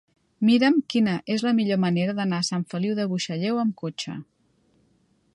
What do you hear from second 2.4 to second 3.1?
a Sant Feliu de